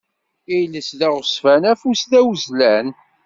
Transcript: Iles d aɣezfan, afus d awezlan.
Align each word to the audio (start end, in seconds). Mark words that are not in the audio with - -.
Iles 0.59 0.89
d 0.99 1.01
aɣezfan, 1.07 1.63
afus 1.71 2.01
d 2.11 2.11
awezlan. 2.19 2.87